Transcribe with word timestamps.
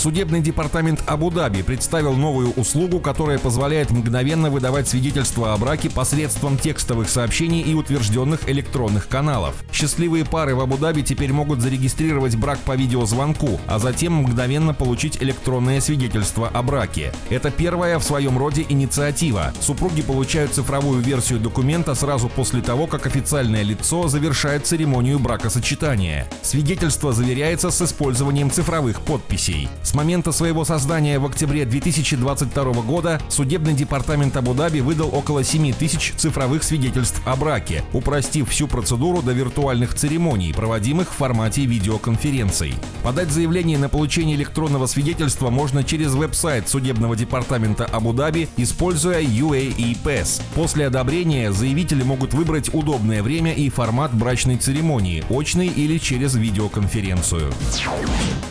Судебный 0.00 0.40
департамент 0.40 1.04
Абу-Даби 1.06 1.60
представил 1.60 2.14
новую 2.14 2.52
услугу, 2.52 3.00
которая 3.00 3.38
позволяет 3.38 3.90
мгновенно 3.90 4.48
выдавать 4.48 4.88
свидетельство 4.88 5.52
о 5.52 5.58
браке 5.58 5.90
посредством 5.90 6.56
текстовых 6.56 7.10
сообщений 7.10 7.60
и 7.60 7.74
утвержденных 7.74 8.48
электронных 8.48 9.08
каналов. 9.08 9.56
Счастливые 9.70 10.24
пары 10.24 10.54
в 10.54 10.60
Абу-Даби 10.62 11.02
теперь 11.02 11.34
могут 11.34 11.60
зарегистрировать 11.60 12.34
брак 12.36 12.58
по 12.60 12.76
видеозвонку, 12.76 13.60
а 13.66 13.78
затем 13.78 14.14
мгновенно 14.14 14.72
получить 14.72 15.22
электронное 15.22 15.82
свидетельство 15.82 16.48
о 16.48 16.62
браке. 16.62 17.12
Это 17.28 17.50
первая 17.50 17.98
в 17.98 18.02
своем 18.02 18.38
роде 18.38 18.64
инициатива. 18.66 19.52
Супруги 19.60 20.00
получают 20.00 20.54
цифровую 20.54 21.02
версию 21.02 21.40
документа 21.40 21.94
сразу 21.94 22.30
после 22.30 22.62
того, 22.62 22.86
как 22.86 23.04
официальное 23.04 23.62
лицо 23.62 24.08
завершает 24.08 24.66
церемонию 24.66 25.18
бракосочетания. 25.18 26.26
Свидетельство 26.40 27.12
заверяется 27.12 27.70
с 27.70 27.82
использованием 27.82 28.50
цифровых 28.50 29.02
подписей. 29.02 29.68
С 29.90 29.94
момента 29.94 30.30
своего 30.30 30.64
создания 30.64 31.18
в 31.18 31.26
октябре 31.26 31.64
2022 31.64 32.64
года 32.82 33.20
судебный 33.28 33.72
департамент 33.72 34.36
Абу-Даби 34.36 34.78
выдал 34.78 35.12
около 35.12 35.42
7 35.42 35.72
тысяч 35.72 36.12
цифровых 36.16 36.62
свидетельств 36.62 37.20
о 37.24 37.34
браке, 37.34 37.82
упростив 37.92 38.48
всю 38.48 38.68
процедуру 38.68 39.20
до 39.20 39.32
виртуальных 39.32 39.94
церемоний, 39.94 40.54
проводимых 40.54 41.10
в 41.10 41.16
формате 41.16 41.64
видеоконференций. 41.64 42.74
Подать 43.02 43.32
заявление 43.32 43.78
на 43.78 43.88
получение 43.88 44.36
электронного 44.36 44.86
свидетельства 44.86 45.50
можно 45.50 45.82
через 45.82 46.12
веб-сайт 46.12 46.68
судебного 46.68 47.16
департамента 47.16 47.84
Абу-Даби, 47.84 48.48
используя 48.58 49.20
UAE 49.20 49.98
Pass. 50.04 50.40
После 50.54 50.86
одобрения 50.86 51.50
заявители 51.50 52.04
могут 52.04 52.32
выбрать 52.32 52.72
удобное 52.72 53.24
время 53.24 53.54
и 53.54 53.68
формат 53.68 54.14
брачной 54.14 54.56
церемонии, 54.56 55.24
очный 55.28 55.66
или 55.66 55.98
через 55.98 56.36
видеоконференцию. 56.36 57.52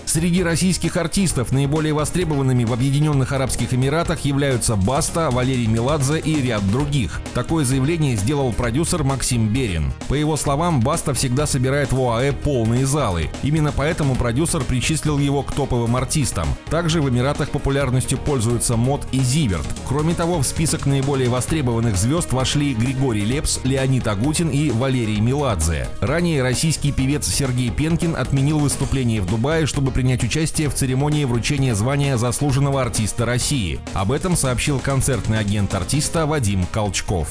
Среди 0.10 0.42
российских 0.42 0.98
артистов 0.98 1.52
наиболее 1.52 1.94
востребованными 1.94 2.64
в 2.64 2.74
Объединенных 2.74 3.32
Арабских 3.32 3.76
Эмиратах 3.76 4.22
являются 4.22 4.76
Баста, 4.76 5.30
Валерий 5.30 5.68
Меладзе 5.68 6.18
и 6.18 6.42
ряд 6.42 6.68
других. 6.72 7.22
Такое 7.36 7.64
заявление 7.64 8.16
сделал 8.16 8.52
продюсер 8.52 9.04
Максим 9.04 9.50
Берин. 9.50 9.94
По 10.08 10.16
его 10.16 10.36
словам, 10.36 10.80
Баста 10.80 11.14
всегда 11.14 11.46
собирает 11.46 11.92
в 11.92 12.02
ОАЭ 12.02 12.32
полные 12.32 12.88
залы. 12.88 13.30
Именно 13.44 13.72
поэтому 13.72 14.16
продюсер 14.16 14.64
причислил 14.64 15.20
его 15.20 15.44
к 15.44 15.52
топовым 15.52 15.96
артистам. 15.96 16.48
Также 16.72 17.04
в 17.04 17.10
Эмиратах 17.10 17.52
популярностью 17.52 18.18
пользуются 18.18 18.78
Мод 18.78 19.06
и 19.12 19.20
Зиверт. 19.20 19.68
Кроме 19.90 20.14
того, 20.14 20.40
в 20.40 20.46
список 20.46 20.86
наиболее 20.86 21.30
востребованных 21.30 21.98
звезд 21.98 22.32
вошли 22.32 22.76
Григорий 22.76 23.26
Лепс, 23.26 23.60
Леонид 23.64 24.06
Агутин 24.06 24.50
и 24.50 24.70
Валерий 24.70 25.20
Меладзе. 25.20 25.88
Ранее 26.00 26.44
российский 26.44 26.92
певец 26.92 27.28
Сергей 27.28 27.72
Пенкин 27.72 28.16
отменил 28.16 28.60
выступление 28.60 29.20
в 29.20 29.26
Дубае, 29.26 29.66
чтобы 29.66 29.90
принять 29.90 30.24
участие 30.24 30.70
в 30.70 30.76
церемонии 30.76 31.26
вручения 31.26 31.74
звания 31.74 32.18
заслуженного 32.18 32.84
артиста 32.84 33.26
России. 33.26 33.80
Об 33.96 34.12
этом 34.12 34.36
сообщил 34.36 34.78
концертный 34.78 35.40
агент 35.40 35.74
артиста 35.74 36.28
Вадим 36.28 36.68
Колчков. 36.68 37.30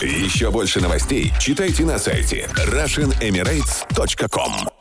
Еще 0.00 0.50
больше 0.50 0.80
новостей 0.80 1.32
читайте 1.38 1.84
на 1.84 2.00
сайте 2.00 2.50
RussianEmirates.com 2.56 4.71